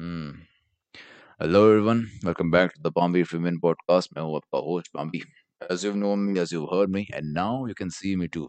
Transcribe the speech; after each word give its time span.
Hello 0.00 1.60
everyone 1.64 1.98
welcome 2.24 2.50
back 2.50 2.70
to 2.76 2.82
the 2.82 2.92
Bombay 2.94 3.22
filmin 3.22 3.58
podcast 3.60 4.10
मैं 4.16 4.22
हूँ 4.22 4.36
आपका 4.36 4.58
host 4.58 4.90
Bombay 4.96 5.18
as 5.72 5.84
you 5.84 5.92
know 5.94 6.14
me 6.16 6.38
as 6.40 6.52
you 6.52 6.64
heard 6.66 6.90
me 6.90 7.00
and 7.14 7.32
now 7.32 7.66
you 7.68 7.74
can 7.78 7.88
see 7.96 8.14
me 8.16 8.26
too 8.36 8.48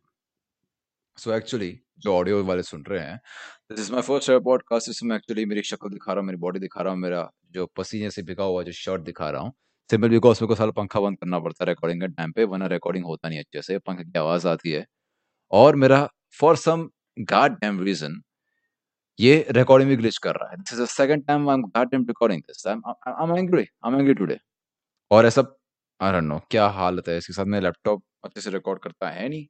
so 1.18 1.34
actually 1.34 1.70
जो 2.00 2.14
audio 2.14 2.44
वाले 2.44 2.64
सुन 2.64 2.84
रहे 2.90 3.00
हैं 3.00 3.18
this 3.72 3.80
is 3.80 3.92
my 3.94 4.02
first 4.02 4.30
ever 4.30 4.40
podcast 4.44 4.90
इसमें 4.90 5.16
actually 5.16 5.46
मेरी 5.46 5.62
शक्ल 5.64 5.90
दिखा 5.90 6.12
रहा 6.14 6.20
हूँ, 6.20 6.28
मेरी 6.28 6.38
बॉडी 6.38 6.60
दिखा 6.60 6.82
रहा 6.82 6.94
हूँ, 6.94 7.02
मेरा 7.02 7.30
जो 7.52 7.66
पसीने 7.78 8.12
से 8.12 8.24
भिगा 8.24 8.44
हुआ 8.44 8.64
जो 8.64 8.72
शर्ट 8.72 9.02
दिखा 9.02 9.30
रहा 9.30 9.42
हूँ। 9.42 9.54
सिंपल 9.90 10.10
बिकॉज़ 10.10 10.44
मेरे 10.44 10.48
को 10.48 10.56
सारा 10.56 10.72
पंखा 10.72 11.00
बंद 11.00 11.18
करना 11.18 11.40
पड़ता 11.40 11.64
है 11.64 11.70
रिकॉर्डिंग 11.70 12.02
के 12.02 12.08
टाइम 12.08 12.32
पे, 12.32 12.44
वरना 12.46 12.68
रिकॉर्डिंग 12.68 13.06
होता 13.06 13.30
नहीं 13.30 13.40
अच्छे 13.40 13.62
से, 13.62 13.78
पंखे 13.80 14.04
की 14.04 14.20
आवाज़ 14.20 14.48
आती 14.48 14.72
है। 14.72 14.86
और 15.52 15.76
मेरा 15.76 16.08
for 16.40 16.56
some 16.58 16.90
god 17.20 17.60
damn 17.62 17.84
reason 17.84 18.22
ये 19.22 19.46
रिकॉर्डिंग 19.52 19.90
भी 19.90 19.96
ग्लिच 19.98 20.18
कर 20.18 20.36
रहा 20.36 20.50
है। 20.52 20.58
This 20.58 20.74
is 20.74 20.82
the 20.82 20.86
second 20.90 21.26
time 21.28 21.50
I 21.50 21.56
am 21.56 21.62
god 21.62 21.90
damn 21.92 22.06
recording 22.08 22.42
this 22.42 22.68
I 22.68 22.74
am 23.24 23.36
angry 23.38 23.62
I 23.62 23.92
am 23.92 24.00
angry 24.00 24.14
today 24.14 24.38
और 25.12 25.26
ऐसा 25.26 25.42
आई 26.00 26.12
डोंट 26.12 26.24
नो 26.24 26.40
क्या 26.52 26.68
हालत 26.78 27.08
है 27.10 27.18
इसके 27.18 27.34
साथ? 27.34 27.46
में 27.46 27.60
लैपटॉप 27.62 28.04
अच्छे 28.26 28.42
से 28.42 28.50
रिकॉर्ड 28.52 28.80
करता 28.84 29.10
है 29.10 29.28
नहीं। 29.30 29.46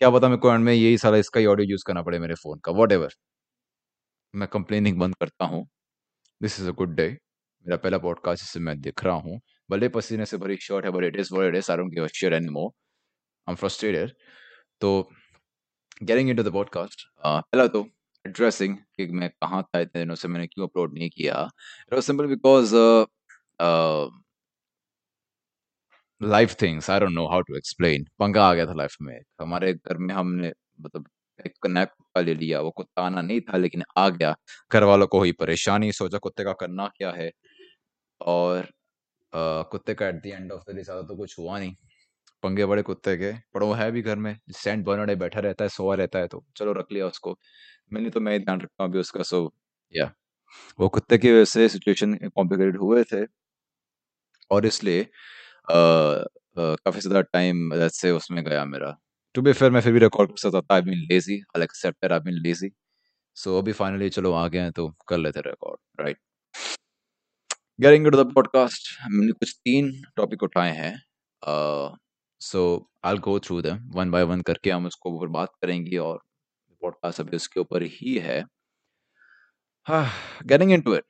क्या 0.00 0.10
पता 0.10 0.28
मेरे 0.28 0.40
को 0.40 0.52
एंड 0.52 0.64
में 0.64 0.72
यही 0.74 0.98
सारा 0.98 1.16
इसका 1.18 1.40
ही 1.40 1.46
ऑडियो 1.46 1.70
यूज़ 1.70 1.84
करना 1.86 2.02
पड़े 2.02 2.18
मेरे 2.18 2.34
फ़ोन 2.42 2.60
का। 2.64 2.72
वट 2.72 2.92
मैं 4.34 4.48
कंप्लेनिंग 4.48 4.98
बंद 4.98 5.14
करता 5.20 5.44
हूँ। 5.44 5.66
This 6.40 6.60
is 6.60 6.68
a 6.68 6.72
good 6.74 6.94
day 6.96 7.08
मेरा 7.10 7.76
पहला 7.76 7.98
पॉडकास्ट 7.98 8.42
जिससे 8.42 8.60
मैं 8.60 8.80
दिख 8.80 9.04
रहा 9.04 9.14
हूँ। 9.16 9.40
भले 9.70 9.88
पसीने 9.88 10.26
से 10.26 10.36
भरी 10.38 10.56
शॉर्ट 10.60 10.84
है 10.86 10.90
but 10.92 11.04
it 11.04 11.16
is 11.16 11.34
it 11.36 11.54
is 11.56 11.70
I 11.72 11.76
don't 11.78 11.92
give 11.94 12.04
a 12.04 12.08
shit 12.14 12.32
I 12.34 12.40
am 13.48 13.54
frustrated 13.54 14.12
तो 14.80 14.90
गेटिंग 16.02 16.30
इनटू 16.30 16.42
द 16.42 16.52
पॉडकास्ट 16.52 17.06
पहला 17.24 17.66
तो। 17.66 17.86
एड्रेसिंग 18.24 18.76
कि 18.96 19.06
मैं 19.12 19.28
कहाँ 19.30 19.62
था 19.64 19.80
इतने 19.80 20.02
दिनों 20.02 20.14
से 20.14 20.28
मैंने 20.28 20.46
क्यों 20.46 20.68
अपलोड 20.68 20.94
नहीं 20.94 21.10
किया। 21.10 21.42
It 21.86 21.94
was 21.94 22.02
simple 22.04 22.26
because 22.26 22.74
life 26.20 26.54
things 26.62 26.90
I 26.90 27.00
don't 27.00 27.12
know 27.12 27.26
how 27.28 27.40
to 27.42 27.56
explain 27.56 28.04
पंगा 28.18 28.44
आ 28.44 28.54
गया 28.54 28.66
था 28.66 28.72
लाइफ 28.74 28.96
में। 29.02 29.18
हमारे 29.40 29.72
घर 29.74 29.96
में 29.98 30.14
हमने 30.14 30.52
मतलब 30.80 31.08
एक 31.46 31.66
नया 31.66 31.84
कुत्ता 31.84 32.20
ले 32.20 32.34
लिया। 32.34 32.60
वो 32.60 32.70
कुत्ता 32.70 33.02
आना 33.02 33.22
नहीं 33.22 33.40
था 33.40 33.56
लेकिन 33.56 33.82
आ 33.98 34.08
गया। 34.08 34.34
घर 34.72 34.84
वालों 34.84 35.06
को 35.06 35.18
हुई 35.18 35.32
परेशानी 35.40 35.92
सोचा 35.92 36.18
कुत्ते 36.18 36.44
का 36.44 36.52
करना 36.60 36.86
क्या 36.96 37.10
है? 37.12 37.30
और 38.20 38.60
uh, 38.62 39.64
कुत्ते 39.70 39.94
का 39.94 40.08
at 40.08 40.22
the 40.22 40.26
end 40.26 40.52
of 40.52 40.62
the 40.70 40.74
day 40.76 40.82
ज़्यादा 40.82 41.02
तो 41.02 41.16
कुछ 41.16 41.38
हुआ 41.38 41.58
नहीं। 41.58 41.74
पंगे 42.42 42.66
बड़े 42.66 42.82
कुत्ते 42.82 43.16
के, 43.16 43.32
पर 43.54 43.62
वो 43.62 43.72
है 43.74 43.90
भी 43.92 44.02
घर 44.02 44.16
में 44.18 44.36
सेंट 44.54 44.84
बर्नर्ड 44.86 45.18
बैठा 45.18 45.40
रहता 45.40 45.64
है 45.64 45.68
सोआ 45.70 45.94
रहता 45.96 46.18
है 46.18 46.28
तो 46.28 46.44
चलो 46.56 46.72
रख 46.72 46.92
लिया 46.92 47.06
उसको। 47.06 47.38
मैंने 47.92 48.10
तो 48.10 48.20
मैं 48.20 48.38
ध्यान 48.40 48.60
रखता 48.60 48.84
हूँ 48.84 48.90
अभी 48.90 48.98
उसका 49.00 49.22
सो 49.24 49.52
या 49.92 50.10
वो 50.78 50.88
कुत्ते 50.88 51.18
की 51.18 51.32
वजह 51.32 51.44
से 51.46 51.68
सिचुएशन 51.68 52.14
कॉम्प्लिकेटेड 52.26 52.76
हुए 52.78 53.04
थे, 53.04 53.24
और 54.50 54.66
इसलिए 54.66 55.06
काफ़ी 55.68 57.00
ज़्यादा 57.00 57.20
टाइम 57.22 57.88
से 57.90 58.10
उसमें 58.10 58.44
गया 58.44 58.64
मेरा। 58.66 58.96
टू 59.34 59.42
बी 59.42 59.52
फेयर 59.52 59.70
मैं 59.72 59.80
फिर 59.80 59.92
भी 59.92 59.98
रिकॉर्ड 60.00 60.30
कर 60.30 60.36
सकता 60.40 60.60
था 60.62 60.74
I 60.74 60.94
lazy 61.06 61.40
I 61.56 61.62
accept 61.62 62.12
I 62.12 62.18
been 62.20 62.34
lazy 62.42 62.70
so 63.36 63.58
अभी 63.58 63.72
फाइनली 63.72 64.08
चलो, 64.10 64.32
आ 64.32 64.46
गए 64.48 64.58
हैं 64.58 64.72
तो 64.72 64.88
कर 65.08 65.18
लेते 65.18 65.40
record 65.40 66.00
right 66.00 66.18
getting 67.78 68.10
to 68.10 68.22
the 68.22 68.32
podcast 68.34 68.88
मैंने 69.10 69.32
कुछ 69.32 69.54
तीन 69.56 69.92
टॉपिक 70.16 70.42
उठाए 70.42 70.72
हैं 70.76 70.94
so 72.42 72.62
I 73.06 73.16
go 73.24 73.38
through 73.40 73.60
them 73.62 73.78
one 73.94 74.10
by 74.10 74.22
one 74.24 74.40
करके 74.42 74.70
हम 74.70 74.86
उसको 74.86 75.10
ऊपर 75.16 75.28
बात 75.38 75.50
करेंगे 75.62 75.96
और 76.00 76.18
पॉडकास्ट 76.82 77.20
अभी 77.20 77.36
उसके 77.36 77.60
ऊपर 77.60 77.82
ही 77.92 78.18
है। 78.20 78.42
गेटिंग 79.86 80.72
इनटू 80.72 80.94
इट 80.94 81.04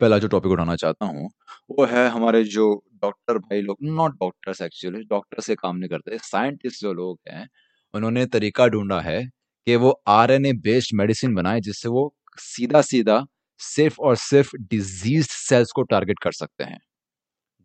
पहला 0.00 0.18
जो 0.18 0.28
टॉपिक 0.28 0.52
उठाना 0.52 0.74
चाहता 0.76 1.06
हूँ, 1.06 1.28
वो 1.70 1.84
है 1.86 2.08
हमारे 2.08 2.42
जो 2.46 2.66
डॉक्टर 3.02 3.38
भाई 3.38 3.60
लोग 3.62 3.76
नॉट 3.96 4.12
डॉक्टर्स 4.14 4.62
एक्चुअली 4.62 5.00
डॉक्टर 5.10 5.40
से 5.42 5.54
काम 5.54 5.76
नहीं 5.76 5.88
करते 5.90 6.18
साइंटिस्ट 6.22 6.80
जो 6.82 6.92
लोग 6.92 7.18
हैं, 7.28 7.48
उन्होंने 7.94 8.24
तरीका 8.26 8.66
ढूंढा 8.68 9.00
है 9.00 9.22
कि 9.66 9.76
वो 9.76 9.90
R 10.08 10.30
N 10.30 10.46
A 10.46 10.52
based 10.64 10.94
medicine 10.96 11.34
बनाए 11.34 11.60
जिससे 11.60 11.88
वो 11.88 12.12
सीधा 12.38 12.80
सीधा 12.82 13.24
सिर्फ़ 13.60 14.00
और 14.00 14.16
सिर्फ़ 14.18 14.56
डिज़ीज़ 14.60 15.28
सेल्स 15.30 15.72
को 15.72 15.82
टारगेट 15.84 16.18
कर 16.22 16.32
सकते 16.32 16.64
हैं। 16.64 16.78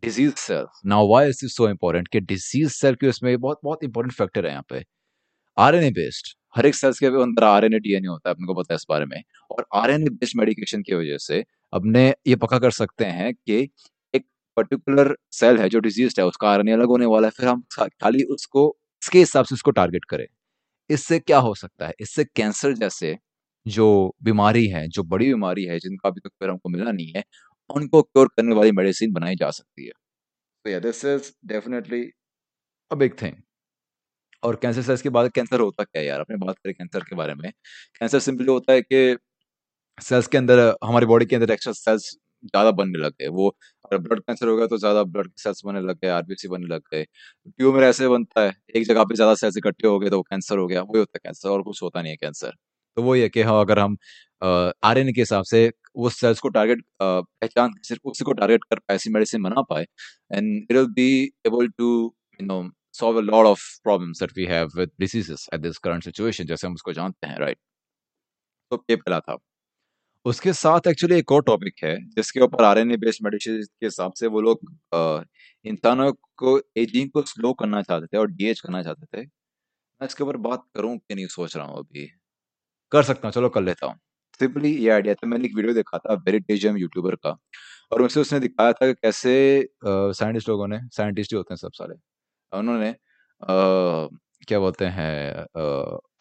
Disease 0.02 0.34
cells 0.38 0.80
now 0.86 1.08
why 1.08 1.28
is 1.28 1.46
so 1.46 1.68
important 1.68 2.08
कि 2.08 2.20
डिज़ीज़ 2.22 2.72
सेल 2.72 2.94
की 2.94 3.08
उसमें 3.08 3.36
बहुत 3.40 3.60
बहुत 3.64 3.84
इंपॉर्टेंट 3.84 4.14
फैक्टर 4.14 4.46
है 4.46 4.50
यहाँ 4.52 4.64
पे। 4.68 4.84
आर 5.56 5.74
एन 5.74 5.84
ए 5.84 5.90
बेस्ड 5.92 6.34
हर 6.56 6.66
एक 6.66 6.74
सेल्स 6.74 6.98
के 6.98 7.06
अंदर 7.22 7.44
आर 7.44 7.64
एन 7.64 7.74
ए 7.74 7.78
डीएनए 7.78 8.08
होता 8.08 8.28
है, 8.30 8.34
अपने 8.34 8.46
को 8.46 8.54
पता 8.54 8.74
है 8.74 8.76
इस 8.76 8.86
बारे 8.90 9.04
में। 9.06 9.22
और 9.50 9.66
R 9.74 9.90
N 9.90 10.02
A 10.02 10.08
based 10.10 10.38
medication 10.38 10.82
की 10.82 10.94
वजह 10.94 11.18
से 11.18 11.44
अपने 11.72 12.08
ये 12.26 12.36
पक्का 12.36 12.58
कर 12.58 12.70
सकते 12.70 13.04
हैं 13.06 13.32
कि 13.34 13.58
एक 14.14 14.24
पर्टिकुलर 14.56 15.14
सेल 15.32 15.58
है 15.58 15.68
जो 15.68 15.80
डिज़ीज़ 15.80 16.20
है, 16.20 16.26
उसका 16.26 16.50
आर 16.50 16.60
एन 16.60 16.68
ए 16.68 16.72
अलग 16.72 16.88
होने 16.88 17.06
वाला 17.06 17.26
है, 17.26 17.30
फिर 17.30 17.48
हम 17.48 17.62
खाली 17.72 18.22
उसको, 18.24 18.76
इसके 19.02 19.18
हिसाब 19.18 19.44
से 19.44 19.54
उसको 19.54 19.70
टारगेट 19.70 20.04
करें। 20.04 20.26
इससे 20.90 21.18
क्या 21.18 21.38
हो 21.38 21.54
सकता 21.54 21.86
है? 21.86 21.92
इससे 22.00 22.24
कैंसर 22.26 22.72
जैसे 22.74 23.16
जो 23.66 24.14
बीमारी 24.22 24.66
है, 24.66 24.86
जो 24.88 25.02
बड़ी 25.04 25.26
बीमारी 25.28 25.64
है, 25.64 25.78
जिनका 25.78 26.08
अभी 26.08 26.20
तक 26.20 26.30
फिर 26.40 26.50
हमको 26.50 26.68
मिला 26.68 26.92
नहीं 26.92 27.12
है 27.16 27.24
उनको 27.70 28.02
क्योर 28.02 28.28
करने 28.30 28.54
वाली 28.56 28.72
मेडिसिन 28.74 29.12
बनाई 29.12 29.36
जा 29.36 29.50
सकती 29.52 29.86
है। 29.86 29.92
तो 30.64 30.70
yeah 30.70 30.80
this 30.80 31.04
is 31.06 31.32
definitely 31.48 32.04
a 32.90 32.96
big 32.96 33.14
thing 33.22 33.36
और 34.42 34.56
कैंसर 34.56 34.82
सेल्स 34.82 35.02
के 35.02 35.08
बाद 35.10 35.30
कैंसर 35.32 35.60
होता 35.60 35.84
क्या 35.84 36.02
है 36.02 36.06
यार? 36.08 36.20
अपने 36.20 36.36
बात 36.38 36.58
करें 36.58 36.74
कैंसर 36.74 37.04
के 37.04 37.16
बारे 37.16 37.34
में। 37.34 37.50
कैंसर 38.00 38.18
सिंपली 38.20 38.46
होता 38.48 38.72
है 38.72 38.82
कि 38.82 39.16
सेल्स 39.98 40.26
के 40.28 40.38
अंदर 40.38 40.60
हमारी 40.84 41.06
बॉडी 41.06 41.26
के 41.26 41.36
अंदर 41.36 41.52
एक्स्ट्रा 41.52 41.72
सेल्स 41.74 42.10
ज़्यादा 42.44 42.70
बनने 42.72 42.98
लग 43.00 43.12
गए। 43.14 43.28
वो 43.30 43.48
अगर 43.84 43.98
ब्लड 44.00 44.20
कैंसर 44.20 44.48
हो 44.48 44.56
गया 44.56 44.66
तो 44.66 44.78
ज़्यादा 44.78 45.02
ब्लड 45.06 45.30
सेल्स 45.38 45.62
बनने 45.66 45.80
लग 45.82 45.98
गए 46.02 46.08
आरबीसी 46.10 46.48
बनने 46.48 46.68
लग 46.68 46.82
गए। 46.92 47.04
ट्यूमर 47.48 47.84
ऐसे 47.84 48.08
बनता 48.08 48.42
है 48.42 48.52
एक 48.76 48.86
जगह 48.86 49.04
पे 49.04 49.14
ज़्यादा 49.16 49.34
सेल्स 49.36 49.56
इकट्ठे 49.58 49.88
हो 49.88 49.98
गए 50.00 50.10
तो 50.10 50.22
कैंसर 50.24 50.58
हो 50.58 50.66
गया। 50.68 50.82
वही 50.84 50.98
होता 50.98 51.16
है 51.16 51.20
कैंसर 51.24 51.48
और 51.50 51.62
कुछ 51.64 51.82
होता 51.84 52.02
नहीं 52.02 52.12
है 52.12 52.16
कैंसर 52.18 52.54
तो 52.96 53.02
वही 53.04 53.20
है 53.22 53.28
कि 53.30 53.42
हाँ 53.42 53.60
अगर 53.60 53.78
हम 53.80 53.96
आर 54.42 55.02
के 55.06 55.20
हिसाब 55.20 55.44
से 55.46 55.68
वो 56.00 56.10
सेल्स 56.10 56.40
को 56.40 56.48
टारगेट 56.50 56.82
पहचान, 57.02 57.72
सिर्फ़ 57.84 58.08
उसी 58.10 58.24
को 58.24 58.32
टारगेट 58.34 58.64
कर 58.70 58.78
पाए 58.78 58.96
ऐसी 58.96 59.10
मेडिसिन 59.12 59.42
बना 59.42 59.62
पाए 59.70 59.86
and 60.32 60.56
it 60.62 60.76
will 60.76 60.86
be 60.94 61.10
able 61.46 61.68
to 61.78 61.90
you 62.40 62.46
know 62.46 62.62
solve 62.98 63.18
a 63.18 63.22
lot 63.24 63.46
of 63.48 63.60
problems 63.86 64.20
that 64.22 64.32
we 64.38 64.46
have 64.52 64.72
with 64.78 64.90
diseases 65.02 65.42
at 65.56 65.62
this 65.66 65.78
current 65.84 66.06
situation, 66.06 66.48
जैसे 66.48 66.66
हम 66.66 66.74
उसको 66.74 66.92
जानते 66.94 67.26
हैं 67.26 67.38
राइट 67.40 67.58
तो 68.72 68.84
ये 68.90 68.96
पहला 68.96 69.18
था। 69.20 69.36
उसके 70.26 70.52
साथ 70.54 70.86
एक्चुअली 70.88 71.16
एक 71.18 71.32
और 71.32 71.42
टॉपिक 71.44 71.74
है, 71.84 71.96
जिसके 72.16 72.40
ऊपर 72.42 72.64
R 72.64 72.78
N 72.78 72.92
A 72.92 72.96
based 72.98 73.24
medicine 73.24 73.62
के 73.62 73.86
हिसाब 73.86 74.12
से 74.20 74.26
वो 74.28 74.40
लोग 74.42 74.60
इंसानों 75.64 76.12
को 76.38 76.58
एजिंग 76.78 77.10
को 77.12 77.22
स्लो 77.24 77.52
करना 77.62 77.82
चाहते 77.82 78.06
थे 78.06 78.18
और 78.18 78.30
डीएच 78.32 78.60
करना 78.60 78.82
चाहते 78.82 79.06
थे। 79.16 79.22
मैं 79.22 80.06
इसके 80.08 80.24
ऊपर 80.24 80.36
बात 80.48 80.64
करूँ 80.76 80.96
कि 80.98 81.14
नहीं 81.14 81.26
सोच 81.28 81.56
रहा 81.56 81.66
हूँ 81.66 81.78
अभी। 81.78 82.06
कर 82.92 83.02
सकता 83.04 83.28
हूँ, 83.28 83.32
चलो 83.34 83.48
कर 83.50 83.62
लेता 83.62 83.86
हूँ। 83.86 83.98
सिंपली 84.40 84.74
ये 84.76 84.90
आइडिया 84.90 85.14
था 85.14 85.26
मैंने 85.26 85.44
एक 85.46 85.56
वीडियो 85.56 85.74
देखा 85.74 85.98
था 85.98 86.14
वेरिटेजियम 86.26 86.76
यूट्यूबर 86.78 87.14
का। 87.16 87.36
और 87.92 88.02
उनसे 88.02 88.20
उसने 88.20 88.40
दिखाया 88.40 88.72
था 88.72 88.86
कि 88.86 88.94
कैसे 88.94 89.32
साइंटिस्ट 89.84 90.48
लोगों 90.48 90.68
ने 90.68 90.78
साइंटिस्ट 90.96 91.32
ही 91.32 91.36
होते 91.36 91.54
हैं 91.54 91.56
सब 91.58 91.72
सारे। 91.74 91.94
उन्होंने 92.52 92.94
क्या 94.48 94.58
बोलते 94.60 94.84
हैं 94.86 95.44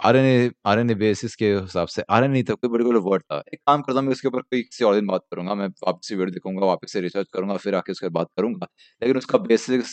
R 0.06 0.16
N 0.16 0.26
A 0.26 0.52
R 0.68 0.80
N 0.80 0.90
A 0.92 0.96
basis 0.96 1.36
के 1.36 1.54
हिसाब 1.54 1.88
से 1.88 2.04
आर 2.10 2.24
एन 2.24 2.36
ए 2.36 2.44
था 2.44 2.54
कोई 2.54 2.70
पर्टिकुलर 2.70 3.00
वर्ड 3.00 3.24
था। 3.24 3.38
एक 3.54 3.60
काम 3.68 3.82
करता 3.82 4.00
हूँ 4.00 4.06
मैं 4.08 4.14
इसके 4.14 4.28
ऊपर 4.28 4.42
कोई 4.42 4.62
किसी 4.62 4.86
और 4.86 4.96
दिन 4.96 5.08
बात 5.08 5.22
करूँगा 5.32 5.56
मैं 5.56 5.68
वापस 5.68 6.08
से 6.08 6.16
वीडियो 6.16 6.34
देखूँगा 6.34 6.66
वापस 6.66 6.92
से 6.94 7.02
रिसर्च 7.02 7.28
करूँगा 7.34 7.58
फिर 7.58 7.76
आके 7.76 7.92
उसके 7.92 8.10
बात 8.10 8.28
करूँगा। 8.38 8.68
लेकिन 9.02 9.18
उसका 9.18 9.38
बेसिक 9.38 9.84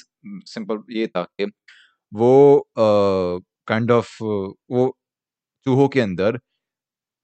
सिंपल 0.46 0.82
ये 0.90 1.06
था 1.06 1.22
कि 1.22 1.50
वो 2.12 2.68
kind 2.76 3.90
uh, 3.90 3.96
of 3.96 4.08
kind 4.08 4.30
of, 4.30 4.56
वो 4.70 4.96
चूहों 5.66 5.88
के 5.88 6.00
अंदर 6.00 6.38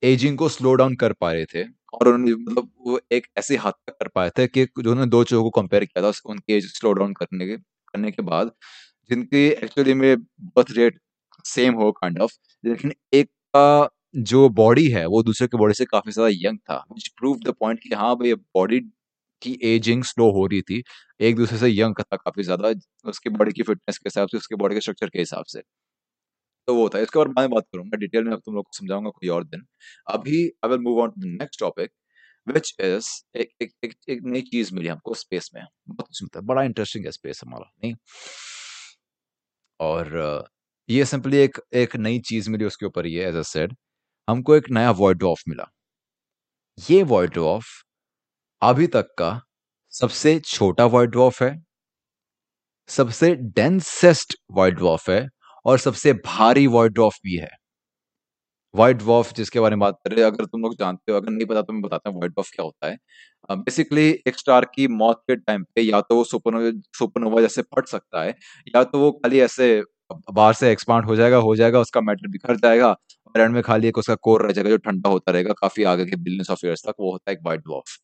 एजिंग 0.02 0.36
को 0.38 0.48
स्लो 0.48 0.74
डाउन 0.74 0.94
कर 0.96 1.12
पा 1.14 1.32
रहे 1.32 1.44
थे 1.46 1.62
और 1.94 2.08
उन्होंने 2.08 2.34
मतलब 2.34 2.70
वो 2.86 3.00
एक 3.12 3.26
ऐसे 3.38 3.56
हाथ 3.58 3.72
तक 3.86 3.92
कर 3.94 4.08
पाए 4.14 4.30
थे 4.38 4.46
कि 4.48 4.64
जो 4.66 4.90
उन्होंने 4.90 5.10
दो 5.10 5.22
चीज़ों 5.24 5.42
को 5.44 5.50
कंपेयर 5.52 5.84
किया 5.84 6.02
था 6.04 6.12
उनकी 6.26 6.54
एज 6.54 6.66
स्लो 6.70 6.92
डाउन 6.94 7.12
करने 7.14 7.46
के 7.46 7.56
करने 7.56 8.10
के 8.12 8.22
बाद, 8.22 8.50
जिनकी 9.10 9.46
एक्चुअली 9.48 9.94
में 9.94 10.16
बर्थ 10.56 10.70
रेट 10.72 10.98
सेम 11.44 11.74
हो 11.76 11.90
काइंड 11.92 12.20
ऑफ़ 12.22 12.32
लेकिन 12.64 12.92
एक 13.14 13.28
का 13.54 13.88
जो 14.16 14.48
बॉडी 14.52 14.86
है, 14.90 15.04
वो 15.06 15.22
दूसरे 15.22 15.46
के 15.48 15.56
बॉडी 15.58 15.74
से 15.74 15.84
काफ़ी 15.86 16.12
ज़्यादा 16.12 16.30
यंग 16.40 16.58
था 16.60 16.76
विच 16.92 17.08
प्रूव 17.18 17.38
द 17.44 17.54
पॉइंट 17.60 17.80
कि 17.82 17.94
हाँ 17.96 18.14
भाई 18.16 18.34
बॉडी 18.34 18.80
की 19.42 19.58
एजिंग 19.66 20.04
स्लो 20.04 20.30
हो 20.32 20.46
रही 20.46 20.60
थी, 20.62 20.82
एक 21.20 21.36
दूसरे 21.36 21.58
से 21.58 21.68
यंग 21.70 21.94
था 22.02 22.16
काफ़ी 22.18 22.42
ज़्यादा, 22.44 22.72
उसकी 23.06 23.30
बॉडी 23.30 23.52
की 23.52 23.62
फिटनेस 23.64 23.98
के 23.98 24.08
हिसाब 24.08 24.28
से, 24.28 24.36
उसके 24.38 24.56
बॉडी 24.56 24.74
के 24.74 24.80
स्ट्रक्चर 24.80 25.08
के 25.08 25.18
हिसाब 25.18 25.44
से। 25.48 25.62
तो 26.72 26.76
वो 26.76 26.88
था 26.88 26.98
इसके 27.00 27.18
बारे 27.18 27.30
में 27.40 27.50
बात 27.50 27.64
करूँगा। 27.72 27.96
डिटेल 27.98 28.24
में 28.24 28.32
अब 28.32 28.40
तुम 28.44 28.54
लोग 28.54 28.64
को 28.64 28.76
समझाऊँगा 28.76 29.10
कोई 29.10 29.28
और 29.28 29.44
दिन। 29.44 29.64
अभी 30.10 30.38
I 30.64 30.68
will 30.70 30.78
move 30.80 31.00
on 31.02 31.10
to 31.10 31.20
the 31.20 31.24
next 31.32 31.60
topic 31.60 31.90
which 32.46 32.74
is 32.80 33.08
एक 33.36 33.50
एक 33.62 33.72
एक, 33.84 33.94
एक 34.08 34.20
नई 34.24 34.40
चीज़ 34.42 34.74
मिली 34.74 34.88
हमको 34.88 35.14
स्पेस 35.14 35.50
में। 35.54 35.62
बहुत 35.90 36.38
बड़ा 36.44 36.62
इंटरेस्टिंग 36.62 37.04
है 37.04 37.10
स्पेस 37.12 37.40
हमारा 37.44 37.70
नहीं? 37.84 37.94
और 39.80 40.46
ये 40.88 41.04
सिंपली 41.04 41.36
एक 41.38 41.58
एक 41.74 41.96
नई 41.96 42.18
चीज़ 42.28 42.50
मिली 42.50 42.64
उसके 42.64 42.86
ऊपर 42.86 43.06
ये 43.06 43.26
एज 43.28 43.36
अ 43.36 43.42
सेड 43.50 43.76
हमको 44.28 44.56
एक 44.56 44.70
नया 44.70 44.90
वॉइड 45.02 45.18
डॉफ 45.18 45.42
मिला। 45.48 45.70
ये 46.78 47.02
वॉइड 47.12 47.30
ड्रॉफ 47.30 47.66
अभी 48.62 48.86
तक 48.86 49.14
का 49.18 49.30
सबसे 49.92 50.38
छोटा 50.40 50.84
वॉइड 50.86 51.16
ऑफ़ 51.16 51.42
है 51.44 51.52
सबसे 52.88 53.34
डेंसेस्ट 53.56 54.36
वॉइड 54.52 54.76
ड्रॉफ 54.76 55.08
है 55.10 55.20
और 55.66 55.78
सबसे 55.78 56.12
भारी 56.26 56.66
वॉइड 56.68 56.92
ड्रॉफ 56.94 57.18
भी 57.24 57.36
है। 57.36 57.50
व्हाइट 58.74 58.96
ड्वार्फ 58.98 59.32
जिसके 59.34 59.60
बारे 59.60 59.76
में 59.76 59.80
बात 59.80 59.98
कर 60.04 60.10
रहे 60.12 60.24
हैं, 60.24 60.30
अगर 60.32 60.44
तुम 60.44 60.60
लोग 60.62 60.74
जानते 60.76 61.12
हो, 61.12 61.18
अगर 61.18 61.30
नहीं 61.30 61.46
पता 61.46 61.62
तो 61.62 61.72
मैं 61.72 61.82
बताता 61.82 62.10
हूँ 62.10 62.16
व्हाइट 62.18 62.32
ड्वार्फ 62.32 62.50
क्या 62.54 62.64
होता 62.64 62.88
है। 62.88 62.96
बेसिकली 63.56 64.08
एक 64.28 64.38
स्टार 64.38 64.64
की 64.74 64.86
मौत 64.90 65.20
के 65.28 65.36
टाइम 65.36 65.64
पे 65.74 65.82
या 65.82 66.00
तो 66.02 66.16
वो 66.16 66.24
सुपरनोवा 66.24 66.70
सुपरनोवा 66.98 67.40
जैसे 67.40 67.62
फट 67.64 67.86
सकता 67.88 68.22
है, 68.22 68.34
या 68.76 68.82
तो 68.84 68.98
वो 69.00 69.10
खाली 69.14 69.40
ऐसे 69.40 69.68
बाहर 70.32 70.52
से 70.54 70.70
एक्सपांड 70.72 71.04
हो 71.06 71.16
जाएगा 71.16 71.36
हो 71.40 71.54
जाएगा, 71.56 71.80
उसका 71.80 72.00
मैटर 72.02 72.28
बिखर 72.28 72.56
जाएगा 72.58 72.90
और 73.26 73.40
एंड 73.40 73.54
में 73.54 73.62
खाली 73.62 73.88
एक 73.88 73.98
उसका 73.98 74.14
कोर 74.22 74.46
रह 74.46 74.52
जाएगा 74.52 74.70
जो 74.70 74.76
ठंडा 74.78 75.10
होता 75.10 75.32
रहेगा, 75.32 75.52
काफ़ी 75.54 75.84
आगे 75.86 76.06
के 76.06 76.16
बिलियंस 76.18 76.50
ऑफ़ 76.50 76.66
ईयर्स 76.66 76.82
तक, 76.86 76.94
वो 77.00 77.12
होता 77.12 77.30
है 77.30 77.36
एक 77.36 77.42
व्हाइट 77.44 77.60
ड्वार्फ 77.62 77.98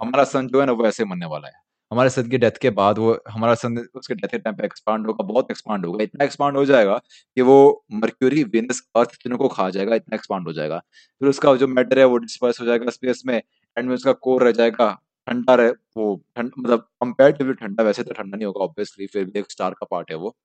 हमारा 0.00 0.24
सन 0.26 0.48
जो 0.48 0.60
है 0.60 0.66
ना, 0.66 0.72
वो 0.72 0.86
ऐसे 0.86 1.04
मरने 1.06 1.26
वाला 1.28 1.48
है। 1.48 1.65
हमारे 1.90 2.10
सन 2.10 2.28
की 2.28 2.38
डेथ 2.38 2.58
के 2.62 2.70
बाद 2.70 2.98
वो, 2.98 3.18
हमारा 3.28 3.54
सन 3.54 3.78
उसके 3.94 4.14
डेथ 4.14 4.28
के 4.28 4.38
टाइम 4.38 4.56
पे 4.56 4.64
एक्सपांड 4.64 5.06
होगा, 5.06 5.24
बहुत 5.24 5.50
एक्सपांड 5.50 5.86
होगा। 5.86 6.02
इतना 6.04 6.24
एक्सपांड 6.24 6.56
हो 6.56 6.64
जाएगा 6.64 6.96
कि 7.36 7.42
वो 7.42 7.84
मर्क्यूरी 7.94 8.42
वेनस 8.44 8.82
अर्थ 8.96 9.14
तीनों 9.14 9.38
को 9.38 9.48
खा 9.48 9.68
जाएगा, 9.70 9.94
इतना 9.94 10.14
एक्सपांड 10.16 10.46
हो 10.46 10.52
जाएगा। 10.52 10.78
फिर 11.20 11.28
उसका 11.28 11.54
जो 11.56 11.66
मैटर 11.68 11.98
है 11.98 12.04
वो 12.04 12.16
डिस्पर्स 12.18 12.60
हो 12.60 12.66
जाएगा 12.66 12.90
स्पेस 12.90 13.22
में 13.26 13.36
एंड 13.36 13.88
में 13.88 13.94
उसका 13.94 14.12
कोर 14.12 14.44
रह 14.44 14.52
जाएगा। 14.52 14.92
ठंडा 15.28 15.54
रहे, 15.54 15.70
वो 15.70 16.14
ठंड 16.36 16.50
मतलब 16.58 16.80
कंपेरेटिवली 17.02 17.54
ठंडा, 17.54 17.82
वैसे 17.84 18.02
तो 18.02 18.14
ठंडा 18.14 18.36
नहीं 18.36 18.46
होगा 18.46 18.64
ऑब्वियसली 18.64 19.06
फिर 19.06 19.24
भी 19.24 19.38
एक 19.40 19.50
स्टार 19.50 19.74
का 19.74 19.86
पार्ट 19.90 20.10
है 20.10 20.16
वो। 20.16 20.36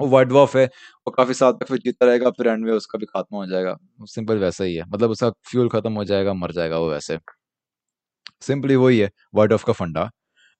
वो 0.00 0.06
व्हाइट 0.08 0.28
ड्वार्फ 0.28 0.56
है, 0.56 0.64
वो 0.66 1.10
काफ़ी 1.10 1.34
साल 1.34 1.52
तक 1.52 1.66
फिर 1.66 1.78
जीता 1.78 2.06
रहेगा, 2.06 2.30
फिर 2.30 2.48
एंड 2.48 2.64
में 2.66 2.72
उसका 2.72 2.98
भी 2.98 3.06
खात्मा 3.06 3.38
हो 3.38 3.46
जाएगा। 3.46 3.76
सिंपल 4.06 4.38
वैसा 4.38 4.64
ही 4.64 4.74
है 4.76 4.84
मतलब 4.88 5.10
उसका 5.10 5.30
फ्यूल 5.50 5.68
खत्म 5.68 5.92
हो 5.92 6.04
जाएगा, 6.04 6.34
मर 6.34 6.52
जाएगा 6.52 6.78
वो 6.78 6.90
वैसे। 6.90 7.18
सिंपली 8.42 8.76
वही 8.76 8.98
है 8.98 9.10
व्हाइट 9.34 9.52
ऑफ़ 9.52 9.64
का 9.66 9.72
फंडा। 9.72 10.10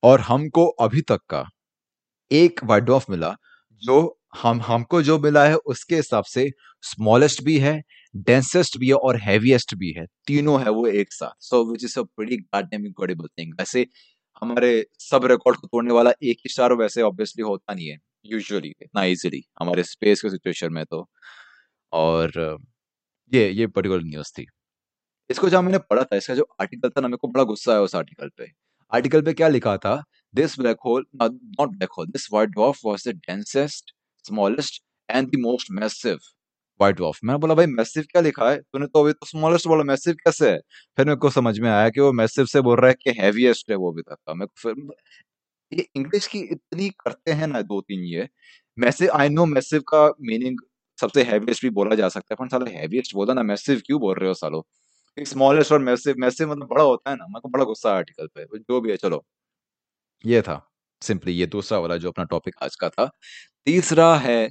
और 0.02 0.20
हमको 0.20 0.66
अभी 0.66 1.00
तक 1.00 1.18
का 1.28 1.50
एक 2.32 2.64
व्हाइट 2.64 2.84
डॉफ 2.84 3.10
मिला, 3.10 3.36
जो 3.72 4.18
हम, 4.42 4.60
हमको 4.62 5.02
जो 5.02 5.18
मिला 5.18 5.44
है, 5.44 5.56
उसके 5.56 5.96
हिसाब 5.96 6.24
से 6.24 6.50
स्मॉलेस्ट 6.82 7.42
भी 7.42 7.58
है 7.58 7.82
डेंसेस्ट 8.16 8.78
भी 8.78 8.88
है 8.88 8.94
और 8.94 9.16
हैवीएस्ट 9.16 9.74
भी 9.74 9.92
है। 9.92 10.06
तीनों 10.26 10.60
है 10.60 10.70
वो 10.70 10.86
एक 10.86 11.12
साथ। 11.12 11.30
सो 11.40 11.72
विच 11.72 11.84
इज़ 11.84 12.00
अ 12.00 12.02
थिंग 13.38 13.54
वैसे 13.54 13.86
हमारे 14.40 14.86
सब 14.98 15.24
रिकॉर्ड 15.24 15.58
को 15.58 15.66
तोड़ने 15.66 15.94
वाला 15.94 16.10
एक 16.10 16.36
ही 16.38 16.50
स्टार 16.50 16.72
वैसे 16.72 17.02
ऑब्वियसली 17.02 17.42
होता 17.42 17.74
नहीं 17.74 17.88
है। 17.88 17.98
यूजुअली 18.26 18.68
इतना 18.82 19.04
इजीली 19.04 19.44
हमारे 19.60 19.82
स्पेस 19.82 20.22
के 20.22 20.30
सिचुएशन 20.30 20.72
में 20.72 20.84
तो। 20.84 21.10
और, 21.92 22.58
ये 23.34 23.50
ये 23.50 23.66
पर्टिकुलर 23.66 24.02
न्यूज़ 24.02 24.32
थी। 24.38 24.46
इसको 25.30 25.48
जब 25.48 25.60
मैंने 25.60 25.78
पढ़ा 25.78 26.04
था, 26.04 26.16
इसका 26.16 26.34
जो 26.34 26.48
आर्टिकल 26.60 26.88
था 26.88 27.00
ना, 27.00 27.08
मेरे 27.08 27.16
को 27.16 27.28
बड़ा 27.28 27.44
गुस्सा 27.44 27.72
है 27.72 27.80
उस 27.80 27.94
आर्टिकल 27.94 28.28
पे। 28.28 28.62
आर्टिकल 28.92 29.22
पे 29.22 29.32
क्या 29.34 29.48
लिखा 29.48 29.76
था? 29.76 30.02
This 30.34 30.58
black 30.60 30.76
hole 30.84 31.04
not 31.22 31.68
black 31.68 31.92
hole 31.98 32.06
this 32.08 32.28
white 32.32 32.50
dwarf 32.50 32.80
was 32.84 33.08
the 33.08 33.12
densest 33.28 33.92
smallest 34.24 34.82
and 35.08 35.28
the 35.28 35.40
most 35.40 35.70
massive 35.72 36.18
white 36.80 36.96
dwarf 36.96 37.18
मैंने 37.24 37.38
बोला, 37.38 37.54
भाई 37.54 37.66
मैसिव 37.68 38.04
क्या 38.10 38.20
लिखा 38.22 38.50
है? 38.50 38.56
तूने 38.58 38.86
तो 38.86 39.02
अभी 39.02 39.12
तो 39.12 39.26
स्मॉलेस्ट 39.26 39.66
बोला 39.68 39.84
मैसिव 39.84 40.14
कैसे 40.24 40.50
है? 40.50 40.58
फिर 40.96 41.06
मेरे 41.06 41.16
को 41.16 41.30
समझ 41.30 41.58
में 41.60 41.70
आया 41.70 41.88
कि 41.90 42.00
वो 42.00 42.12
मैसिव 42.12 42.46
से 42.46 42.60
बोल 42.60 42.76
रहा 42.80 42.88
है 42.88 42.96
कि 43.02 43.10
हैवीएस्ट 43.20 43.70
है 43.70 43.76
वो 43.76 43.92
भी 43.92 44.02
का 44.02 44.34
मैं 44.34 44.46
फिर 44.58 44.74
ये 45.72 45.86
इंग्लिश 45.96 46.26
की 46.26 46.38
इतनी 46.52 46.88
करते 47.00 47.32
हैं 47.32 47.46
ना 47.46 47.60
दो 47.62 47.80
तीन 47.80 48.00
ये 48.04 48.28
मैसिव 48.78 49.10
आई 49.14 49.28
नो 49.28 49.46
मैसिव 49.46 49.80
का 49.88 50.06
मीनिंग 50.20 50.58
सबसे 50.98 51.22
हैवीएस्ट 51.22 51.62
भी 51.62 51.70
बोला 51.70 51.94
जा 51.96 52.08
सकता 52.08 52.34
है, 52.34 52.36
पर 52.36 52.48
साला 52.48 52.70
हैवीएस्ट 52.78 53.14
बोला 53.14 53.34
ना 53.34 53.42
मैसिव 53.42 53.82
क्यों 53.86 54.00
बोल 54.00 54.16
रहे 54.18 54.28
हो 54.28 54.34
सालो? 54.34 54.66
स्मॉलेस्ट 55.18 55.72
और 55.72 55.78
मैसिव 55.80 56.14
मैसिव 56.18 56.50
मतलब 56.50 56.68
बड़ा 56.68 56.84
होता 56.84 57.10
है 57.10 57.16
ना, 57.16 57.26
मेरे 57.26 57.40
को 57.40 57.48
बड़ा 57.48 57.64
गुस्सा 57.64 57.92
आर्टिकल 57.94 58.26
पे 58.36 58.44
जो 58.58 58.80
भी 58.80 58.90
है, 58.90 58.96
चलो। 58.96 59.24
ये 60.24 60.40
था 60.42 60.60
सिंपली 61.02 61.32
ये 61.32 61.46
दूसरा 61.46 61.78
वाला 61.78 61.96
जो 61.96 62.10
अपना 62.10 62.24
टॉपिक 62.26 62.54
आज 62.62 62.76
का 62.76 62.88
था। 62.90 63.06
तीसरा 63.66 64.14
है 64.18 64.48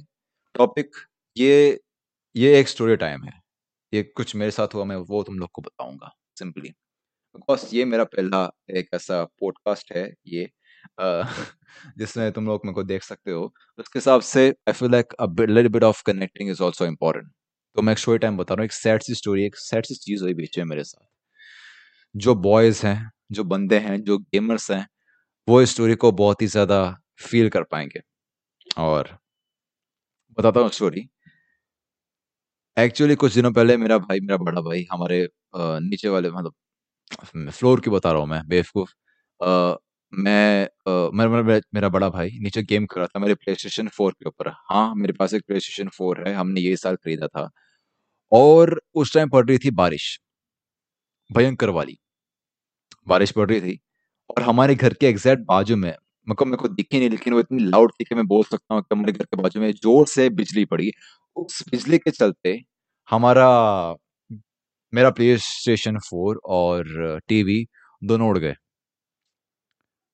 टॉपिक 0.54 0.96
ये 1.36 1.80
ये 2.36 2.58
एक 2.60 2.68
स्टोरी 2.68 2.96
टाइम 2.96 3.24
है। 3.24 3.32
ये 3.92 4.02
कुछ 4.16 4.34
मेरे 4.36 4.50
साथ 4.50 4.74
हुआ, 4.74 4.84
मैं 4.84 4.96
वो 4.98 5.22
तुम 5.22 5.38
लोग 5.38 5.50
को 5.52 5.62
बताऊँगा 5.62 6.10
सिंपली 6.38 6.70
बिकॉज़ 7.34 7.66
ये 7.76 7.84
मेरा 7.86 8.04
पहला 8.06 8.50
एक 8.72 8.88
ऐसा 8.94 9.24
पॉडकास्ट 9.40 9.92
है, 9.92 10.08
ये 10.26 10.48
जिसमें 11.98 12.32
तुम 12.32 12.46
लोग 12.46 12.66
मेरे 12.66 12.74
को 12.74 12.82
देख 12.84 13.02
सकते 13.04 13.30
हो। 13.32 13.44
उसके 13.78 13.98
हिसाब 13.98 14.20
से 14.22 14.48
I 14.50 14.72
feel 14.74 14.90
like 14.92 15.14
a 15.14 15.26
little 15.40 15.68
bit 15.70 15.84
of 15.84 16.02
connecting 16.06 16.50
is 16.50 16.62
also 16.64 16.86
important 16.86 17.32
तो 17.76 17.82
मैं 17.82 17.92
एक 17.92 17.98
स्टोरी 17.98 18.18
टाइम 18.18 18.36
बता 18.36 18.54
रहा 18.54 18.60
हूँ, 18.60 18.64
एक 18.64 18.72
सैड 18.72 19.02
सी 19.02 19.14
स्टोरी 19.14 19.44
एक 19.46 19.56
सैड 19.58 19.86
सी 19.86 19.94
चीज़ 19.96 20.22
हुई 20.22 20.34
बीच 20.34 20.58
में 20.58 20.64
मेरे 20.66 20.84
साथ। 20.84 21.04
जो 22.14 22.34
बॉयज़ 22.36 22.84
हैं, 22.86 23.10
जो 23.32 23.44
बंदे 23.44 23.78
हैं, 23.80 24.02
जो 24.02 24.18
गेमर्स 24.18 24.70
हैं, 24.70 24.86
वो 25.48 25.60
इस 25.62 25.72
स्टोरी 25.72 25.94
को 25.96 26.12
बहुत 26.14 26.42
ही 26.42 26.46
ज़्यादा 26.48 26.84
फील 27.22 27.48
कर 27.50 27.62
पाएँगे। 27.64 28.00
और 28.78 29.18
बताता 30.38 30.60
हूँ 30.60 30.70
स्टोरी 30.70 31.08
एक्चुअली 32.76 33.14
कुछ 33.14 33.34
दिनों 33.34 33.50
पहले 33.52 33.76
मेरा 33.76 33.96
भाई, 33.98 34.20
मेरा 34.20 34.36
बड़ा 34.38 34.60
भाई 34.60 34.84
हमारे 34.92 35.26
नीचे 35.56 36.08
वाले 36.08 36.30
मतलब 36.30 36.54
फ्लोर 37.50 37.80
की 37.80 37.90
बता 37.90 38.12
रहा 38.12 38.20
हूँ 38.20 38.28
मैं, 38.28 38.42
बेवकूफ़। 38.48 38.90
मैं 40.12 40.68
मेरा 41.14 41.60
मेरा 41.74 41.88
बड़ा 41.90 42.08
भाई 42.10 42.30
नीचे 42.42 42.62
गेम 42.64 42.86
कर 42.86 43.00
रहा 43.00 43.06
था 43.08 43.20
मेरे 43.20 43.34
प्ले 43.36 43.54
स्टेशन 43.54 43.88
फोर 43.90 44.12
के 44.14 44.28
ऊपर। 44.28 44.48
हाँ 44.70 44.94
मेरे 44.96 45.12
पास 45.18 45.34
एक 45.34 45.42
प्ले 45.46 45.60
स्टेशन 45.60 45.88
फोर 45.98 46.24
है, 46.28 46.34
हमने 46.34 46.60
ये 46.60 46.76
साल 46.78 46.96
खरीदा 46.96 47.26
था। 47.28 47.50
और 48.32 48.80
उस 48.94 49.14
टाइम 49.14 49.28
पड़ 49.30 49.46
रही 49.46 49.58
थी 49.58 49.70
बारिश, 49.72 50.18
भयंकर 51.30 51.70
वाली। 51.70 51.98
बारिश 53.06 53.30
पड़ 53.32 53.48
रही 53.50 53.60
थी 53.60 53.78
और 54.30 54.42
हमारे 54.42 54.74
घर 54.76 54.94
के 54.94 55.06
एग्जैक्ट 55.08 55.42
बाजू 55.48 55.76
में 55.76 55.94
मतलब 56.26 56.46
मेरे 56.48 56.56
को 56.58 56.68
दिखी 56.70 56.98
नहीं, 56.98 57.10
लेकिन 57.10 57.32
वो 57.34 57.40
इतनी 57.40 57.62
लाउड 57.64 57.92
थी 57.92 58.04
कि 58.04 58.14
मैं 58.14 58.26
बोल 58.26 58.44
सकता 58.44 58.74
हूँ 58.74 58.82
कि 58.82 58.94
हमारे 58.94 59.12
घर 59.12 59.24
के 59.24 59.42
बाजू 59.42 59.60
में 59.60 59.70
ज़ोर 59.72 60.06
से 60.08 60.28
बिजली 60.32 60.64
पड़ी। 60.66 60.90
उस 61.36 61.62
बिजली 61.70 61.98
के 61.98 62.10
चलते 62.12 62.58
हमारा, 63.08 63.48
मेरा 64.92 65.10
प्ले 65.12 65.36
स्टेशन 65.40 65.98
फोर 66.00 66.40
और 66.50 67.20
टीवी 67.28 67.64
दोनों 68.02 68.28
उड़ 68.28 68.38
गए। 68.38 68.54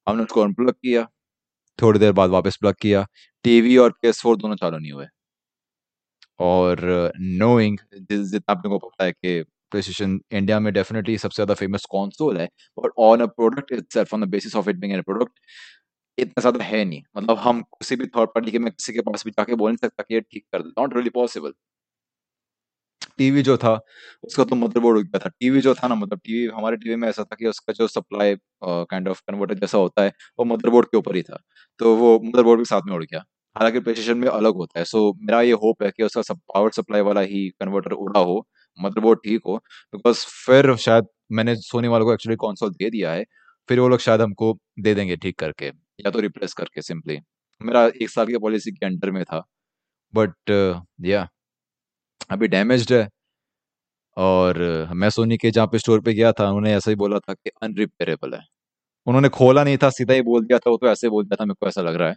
हमने 0.06 0.22
उसको 0.22 0.40
अनप्लग 0.42 0.72
किया, 0.74 1.04
थोड़ी 1.78 2.00
देर 2.00 2.12
बाद 2.14 2.30
वापस 2.30 2.56
प्लग 2.60 2.74
किया। 2.82 3.06
टीवी 3.44 3.76
और 3.78 3.90
पी 4.02 4.12
फोर 4.14 4.36
दोनों 4.38 4.56
चालू 4.56 4.78
नहीं 4.78 4.92
हुए। 4.92 5.06
और 6.40 6.80
नोइंग 7.20 7.78
जितना 8.02 8.52
आपने 8.52 8.70
को 8.70 8.78
पता 8.80 9.04
है 9.04 9.12
कि 9.12 9.42
प्लेस्टेशन 9.72 10.18
इंडिया 10.32 10.58
में 10.60 10.72
डेफिनेटली 10.74 11.16
सबसे 11.18 11.34
ज़्यादा 11.36 11.54
फ़ेमस 11.54 11.84
कॉन्सोल 11.90 12.36
है? 12.38 12.46
But 12.78 12.90
on 13.00 13.20
a 13.20 13.26
product 13.28 13.72
itself 13.72 14.14
on 14.14 14.24
the 14.24 14.28
basis 14.30 14.56
of 14.56 14.70
it 14.70 14.76
being 14.78 14.94
a 14.94 15.02
product 15.02 15.38
इतना 16.18 16.40
ज़्यादा 16.40 16.64
है 16.64 16.84
नहीं। 16.84 17.02
मतलब 17.16 17.38
हम 17.40 17.62
किसी 17.62 17.96
भी 17.96 18.06
थर्ड 18.08 18.30
पार्टी 18.30 18.50
के, 18.50 18.58
मैं 18.60 18.72
किसी 18.72 18.92
के 18.92 19.00
पास 19.02 19.24
भी 19.24 19.30
जाके 19.32 19.54
बोल 19.56 19.70
नहीं 19.70 19.78
सकता 19.82 20.02
कि 20.04 20.14
ये 20.14 20.20
ठीक 20.22 20.44
कर 20.52 20.62
दे। 20.62 20.70
नॉट 20.80 20.94
रियली 20.94 21.10
पॉसिबल 21.12 21.52
टीवी 23.18 23.42
जो 23.42 23.56
था, 23.56 23.72
उसका 24.24 24.44
तो 24.44 24.56
मदरबोर्ड 24.56 24.96
हो 24.98 25.02
गया 25.04 25.18
था। 25.20 25.28
टीवी 25.30 25.60
जो 25.60 25.74
था 25.74 25.88
ना 25.88 25.94
मतलब 25.94 26.20
टीवी 26.24 26.46
हमारे 26.50 26.76
टीवी 26.76 26.96
में 26.96 27.08
ऐसा 27.08 27.24
था 27.24 27.36
कि 27.36 27.46
उसका 27.46 27.72
जो 27.74 27.88
सप्लाई 27.88 28.34
काइंड 28.64 29.08
ऑफ़ 29.08 29.20
कन्वर्टर 29.22 29.54
जैसा 29.56 29.78
होता 29.78 30.02
है, 30.02 30.12
वो 30.38 30.44
मदरबोर्ड 30.46 30.86
के 30.88 30.96
ऊपर 30.96 31.16
ही 31.16 31.22
था। 31.22 31.38
तो 31.80 31.94
वो 31.96 32.18
मदरबोर्ड 32.24 32.60
के 32.60 32.64
साथ 32.66 32.82
में 32.86 32.94
उड़ 32.94 33.02
गया। 33.04 33.24
हालाँकि 33.56 33.80
प्लेस्टेशन 33.80 34.18
में 34.18 34.28
अलग 34.28 34.54
होता 34.54 34.78
है। 34.78 34.84
सो 34.84 34.98
so, 35.10 35.16
मेरा 35.20 35.40
ये 35.42 35.52
होप 35.54 35.82
है 35.82 35.90
कि 35.90 36.02
उसका 36.02 36.22
सब 36.22 36.38
पावर 36.54 36.70
सप्लाई 36.72 37.00
वाला 37.02 37.20
ही 37.22 37.48
कन्वर्टर 37.60 37.92
उड़ा 37.92 38.20
हो 38.20 38.46
मतलब 38.78 39.04
वो 39.04 39.14
ठीक 39.16 39.42
हो। 39.46 39.56
बिकॉज़ 39.94 40.24
फिर 40.46 40.74
शायद 40.78 41.06
मैंने 41.32 41.54
सोनी 41.56 41.88
वालों 41.88 42.06
को 42.06 42.12
एक्चुअली 42.14 42.36
कॉन्सोल 42.36 42.70
दे 42.72 42.90
दिया 42.90 43.12
है 43.12 43.24
फिर 43.68 43.80
वो 43.80 43.88
लोग 43.88 44.00
शायद 44.00 44.20
हमको 44.20 44.56
दे 44.80 44.94
देंगे 44.94 45.16
ठीक 45.16 45.38
करके 45.38 45.66
या 45.66 46.10
तो 46.10 46.20
रिप्लेस 46.20 46.52
करके 46.54 46.82
सिंपली 46.82 47.18
मेरा 47.60 47.86
एक 48.02 48.10
साल 48.10 48.26
की 48.26 48.38
पॉलिसी 48.38 48.70
के 48.72 48.86
अंडर 48.86 49.10
में 49.10 49.24
था। 49.24 49.42
बट 50.14 50.50
या 51.02 51.22
uh, 51.24 51.28
अभी 52.30 52.48
डैमेज्ड 52.48 52.92
है। 52.92 53.08
और 54.16 54.58
मैं 54.94 55.08
सोनी 55.10 55.36
के 55.38 55.50
जहाँ 55.50 55.66
पे 55.66 55.78
स्टोर 55.78 56.00
पे 56.00 56.12
गया 56.14 56.32
था 56.32 56.46
उन्होंने 56.46 56.74
ऐसा 56.74 56.90
ही 56.90 56.96
बोला 56.96 57.18
था 57.18 57.34
कि 57.34 57.50
अनरिपेयरेबल 57.62 58.34
है। 58.34 58.40
उन्होंने 59.06 59.28
खोला 59.30 59.64
नहीं 59.64 59.78
था 59.78 59.90
सीधा 59.90 60.14
ही 60.14 60.22
बोल 60.22 60.46
दिया 60.46 60.58
था 60.58 60.70
वो 60.70 60.76
तो 60.76 60.88
ऐसे 60.88 61.08
बोल 61.08 61.24
दिया 61.24 61.36
था 61.40 61.44
मेरे 61.46 61.56
को 61.60 61.68
ऐसा 61.68 61.82
लग 61.82 61.96
रहा 61.96 62.08
है। 62.10 62.16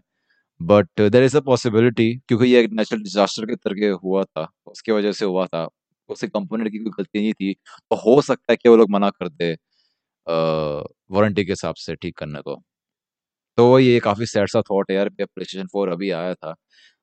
But 0.61 1.01
there 1.11 1.23
is 1.23 1.37
a 1.37 1.39
possibility 1.41 2.13
क्योंकि 2.27 2.45
ये 2.47 2.59
एक 2.63 2.71
नेचुरल 2.73 3.01
डिजास्टर 3.03 3.45
के 3.45 3.55
तरह 3.57 3.91
हुआ 4.03 4.23
था, 4.23 4.47
उसकी 4.67 4.91
वजह 4.91 5.11
से 5.11 5.25
हुआ 5.25 5.45
था। 5.47 5.67
उसे 6.09 6.27
कंपोनेंट 6.27 6.69
की 6.71 6.77
कोई 6.79 6.91
गलती 6.97 7.19
नहीं 7.19 7.33
थी 7.33 7.53
तो 7.91 7.95
हो 7.97 8.21
सकता 8.21 8.51
है 8.53 8.57
कि 8.57 8.69
वो 8.69 8.75
लोग 8.77 8.89
मना 8.91 9.09
कर 9.09 9.29
दे 9.29 9.51
वारंटी 10.27 11.45
के 11.45 11.51
हिसाब 11.51 11.75
से 11.77 11.95
ठीक 11.95 12.17
करने 12.17 12.41
को। 12.41 12.55
तो 13.57 13.79
ये 13.79 13.99
काफ़ी 14.01 14.25
सैड 14.27 14.49
सा 14.49 14.61
थॉट 14.71 14.91
है 14.91 14.97
यार 14.97 15.09
प्ले 15.11 15.25
स्टेशन 15.45 15.67
फोर 15.73 15.89
अभी 15.89 16.09
आया 16.11 16.33
था। 16.35 16.55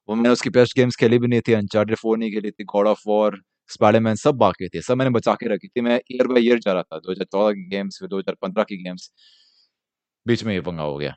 वो 0.08 0.14
मैंने 0.16 0.30
उसकी 0.30 0.50
बेस्ट 0.50 0.76
गेम्स 0.78 0.96
खेली 0.96 1.18
भी 1.18 1.28
नहीं 1.28 1.42
थी 1.48 1.52
अनचार्टेड 1.54 1.96
फोर 1.98 2.18
नहीं 2.18 2.32
खेली 2.32 2.50
थी 2.52 2.64
गॉड 2.74 2.88
ऑफ़ 2.88 3.02
वॉर 3.08 3.40
स्पाइडरमैन 3.70 4.16
सब 4.16 4.36
बाकी 4.38 4.68
थे, 4.68 4.82
सब 4.82 4.96
मैंने 4.98 5.10
बचा 5.12 5.34
के 5.42 5.54
रखी 5.54 5.68
थी। 5.68 5.82
मैं 5.82 6.00
ईयर 6.12 6.28
बाई 6.28 6.42
ईयर 6.46 6.58
जा 6.60 6.72
रहा 6.74 6.82
था 6.84 6.98
2014 7.00 7.52
की 7.54 7.68
गेम्स 7.70 7.98
फिर 8.00 8.08
2015 8.10 8.64
की 8.64 8.76
गेम्स 8.84 9.08
बीच 10.26 10.44
में 10.44 10.52
ये 10.54 10.60
पंगा 10.60 10.82
हो 10.84 10.96
गया। 10.98 11.14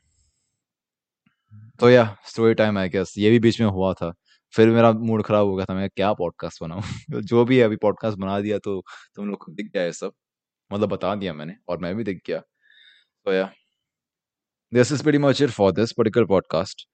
तो 1.82 1.90
या 1.90 2.04
स्टोरी 2.26 2.54
टाइम 2.54 2.78
आई 2.78 2.90
गेस 2.90 3.14
ये 3.18 3.30
भी 3.32 3.40
बीच 3.40 3.60
में 3.62 3.68
हुआ 3.68 3.94
था। 3.94 4.12
फिर 4.54 4.70
मेरा 4.70 4.92
मूड 4.92 5.24
खराब 5.24 5.46
हो 5.48 5.56
गया 5.56 5.66
था, 5.66 5.74
मैं 5.74 5.90
क्या 5.90 6.12
पॉडकास्ट 6.14 6.62
बनाऊँ? 6.64 6.82
जो 7.22 7.46
भी 7.46 7.58
है 7.58 7.64
अभी 7.64 7.76
पॉडकास्ट 7.76 8.18
बना 8.18 8.40
दिया 8.40 8.58
तो 8.58 8.82
तुम 9.16 9.30
लोग 9.30 9.40
को 9.46 9.52
दिख 9.52 9.72
गया 9.74 9.84
है 9.84 9.92
सब। 9.92 10.12
मतलब 10.72 10.90
बता 10.90 11.16
दिया 11.16 11.34
मैंने 11.34 11.56
और 11.70 11.78
मैं 11.78 11.96
भी 11.96 12.04
देख 12.04 12.22
गया। 12.28 12.40
तो 13.26 13.34
yeah. 13.34 13.50
This 14.74 14.92
is 14.92 15.04
very 15.04 15.18
much 15.18 15.42
it 15.42 15.50
for 15.50 15.72
this 15.72 15.92
particular 15.92 16.26
podcast 16.26 16.88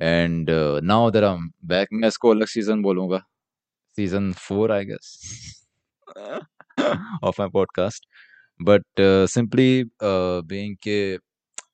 and 0.00 0.50
now 0.84 1.10
that 1.10 1.24
I 1.24 1.48
back 1.64 1.88
मैं 1.92 2.08
इसको 2.08 2.30
अलग 2.30 2.46
सीज़न 2.46 2.82
बोलूँगा। 2.82 3.18
Season 3.96 4.32
four 4.32 4.72
I 4.72 4.84
guess 4.84 5.18
of 7.24 7.40
my 7.40 7.48
podcast 7.48 8.06
but 8.60 8.84
simply 9.30 9.84
being 10.02 10.76
के 10.76 11.16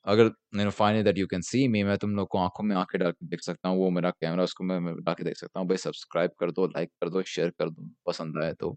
अगर 0.07 0.25
you 0.55 0.65
know 0.65 0.71
finally 0.71 1.03
that 1.03 1.19
you 1.19 1.27
can 1.27 1.41
see 1.43 1.67
me 1.69 1.83
मैं 1.83 1.97
तुम 1.99 2.15
लोग 2.17 2.29
को 2.29 2.39
आँखों 2.39 2.65
में 2.65 2.75
आँखें 2.77 2.99
डाल 3.01 3.13
के 3.13 3.27
देख 3.27 3.41
सकता 3.41 3.69
हूँ 3.69 3.79
वो 3.79 3.91
मेरा 3.91 4.11
कैमरा 4.13 4.45
उसको 4.45 4.65
मैं 4.65 4.95
डाल 4.97 5.15
के 5.15 5.25
देख 5.25 5.37
सकता 5.37 5.61
हूँ 5.61 5.69
भाई 5.69 5.77
सब्सक्राइब 5.79 6.31
कर 6.41 6.51
दो 6.51 6.67
लाइक 6.69 6.91
कर 7.01 7.09
दो 7.09 7.23
शेयर 7.25 7.51
कर 7.59 7.71
दो 7.71 7.89
पसंद 8.07 8.43
आए 8.45 8.53
तो। 8.55 8.77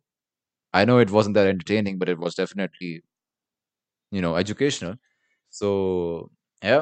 I 0.73 0.85
know 0.85 0.99
it 1.01 1.09
was 1.09 1.29
that 1.29 1.47
entertaining 1.47 1.99
but 1.99 2.09
it 2.09 2.17
was 2.17 2.35
definitely 2.37 2.93
you 4.11 4.21
know 4.21 4.37
educational 4.39 4.97
so 5.53 5.71
yeah 6.61 6.79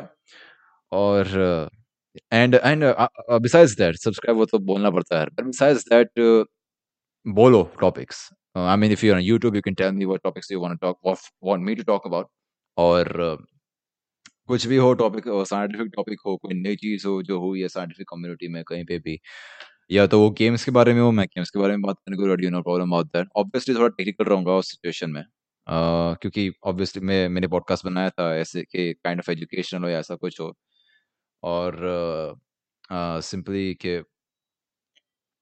और 0.92 1.70
and 2.34 2.56
and 2.56 2.84
besides 3.42 3.78
that 3.78 3.96
subscribe 3.96 4.38
वो 4.38 4.46
तो 4.46 4.60
बोलना 4.64 4.90
पड़ता 4.92 5.20
है 5.20 5.26
बट 5.28 5.44
बिसाइड्स 5.46 5.86
दैट 5.90 6.20
बोलो 7.26 7.64
topics 7.80 8.30
I 8.56 8.78
mean 8.78 8.92
if 8.92 9.06
you 9.06 9.18
YouTube 9.18 9.56
you 9.56 9.62
can 9.62 9.76
tell 9.76 9.92
me 9.92 10.06
what 10.06 10.24
topics 10.24 10.52
you 10.52 10.60
want 10.62 10.80
talk 10.82 11.16
want 11.44 11.64
me 11.64 11.76
to 11.76 11.84
talk 11.84 12.08
about 12.08 12.30
और 12.78 13.08
uh, 13.24 13.53
कुछ 14.50 14.66
भी 14.68 14.76
हो 14.78 14.94
टॉपिक 14.94 15.24
साइंटिफिक 15.50 15.92
टॉपिक 15.96 16.20
हो 16.26 16.36
कोई 16.38 16.54
नई 16.54 16.76
चीज़ 16.76 17.08
हो 17.08 17.22
जो 17.24 17.40
हुई 17.40 17.62
है 17.62 17.68
साइंटिफिक 17.70 18.08
कम्युनिटी 18.10 18.48
में 18.48 18.64
कहीं 18.64 18.86
पे 18.86 18.98
भी 19.00 19.20
या 19.92 20.06
तो 20.08 20.20
वो 20.20 20.30
गेम्स 20.32 20.66
के 20.66 20.72
बारे 20.72 20.94
में 20.94 21.02
हो 21.02 21.12
मैं 21.12 21.26
गेम्स 21.28 21.50
के 21.52 21.60
बारे 21.60 21.74
में 21.74 21.82
बात 21.82 21.98
करने 22.00 22.18
को 22.18 22.28
ready 22.28 22.50
no 22.50 22.62
problem 22.62 22.90
about 22.92 23.08
that 23.08 23.28
obviously 23.38 23.76
थोड़ा 23.76 23.88
टेक्निकल 23.90 24.26
रहूँगा 24.26 24.54
उस 24.56 24.72
सिचुएशन 24.72 25.12
में 25.12 25.22
uh, 25.22 26.18
क्योंकि 26.22 26.52
ऑब्वियसली 26.66 27.02
मैं 27.04 27.28
मैंने 27.30 27.48
पॉडकास्ट 27.48 27.86
बनाया 27.86 28.10
था 28.12 28.36
ऐसे 28.38 28.64
कि 28.64 28.94
काइंड 28.96 29.22
ऑफ़ 29.22 29.32
एजुकेशनल 29.32 29.84
हो 29.84 29.90
या 29.90 30.00
ऐसा 30.00 30.16
कुछ 30.18 30.40
हो 30.42 30.54
और 31.44 31.78
सिंपली 33.22 33.70
uh, 33.72 33.76
uh, 33.76 33.82
के 33.82 33.98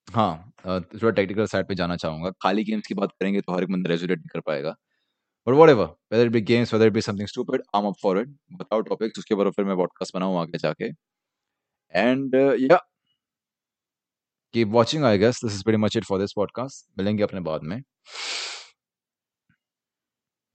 हाँ 0.08 0.52
थोड़ा 0.66 1.10
टेक्निकल 1.12 1.46
साइड 1.46 1.68
पे 1.68 1.76
जाना 1.76 1.96
चाहूँगा। 1.96 2.30
खाली 2.42 2.64
गेम्स 2.64 2.88
की 2.88 2.94
बात 2.94 3.12
करेंगे 3.20 3.42
तो 3.42 3.54
हर 3.56 3.64
एक 3.64 3.72
बंदा 3.72 3.90
रेजुलेट 3.90 4.18
नहीं 4.20 4.30
कर 4.34 4.40
पाएगा। 4.42 4.76
But 5.48 5.54
whatever 5.70 5.86
whether 6.12 6.26
it 6.26 6.32
be 6.32 6.42
games 6.42 6.74
whether 6.74 6.88
it 6.88 6.94
be 6.94 7.02
something 7.02 7.28
stupid 7.28 7.62
I 7.76 7.82
am 7.82 7.88
up 7.88 7.96
for 8.02 8.20
it 8.20 8.36
बताओ 8.54 8.82
टॉपिक्स 8.82 9.20
उसके 9.20 9.36
बाद 9.36 9.52
फिर 9.52 9.66
मैं 9.66 9.76
पॉडकास्ट 9.78 10.16
बनाऊँ 10.16 10.40
आगे 10.42 10.58
जाके 10.58 10.90
and 11.94 12.36
yeah 12.62 12.78
keep 14.54 14.68
watching 14.68 15.04
I 15.06 15.18
guess 15.18 15.44
this 15.44 15.54
is 15.54 15.64
very 15.68 15.78
much 15.78 15.98
it 15.98 16.06
for 16.06 16.20
this 16.20 16.34
podcast 16.36 16.86
मिलेंगे 16.98 17.24
अपने 17.24 17.40
बाद 17.42 17.64
में 17.64 17.82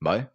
बाय 0.01 0.25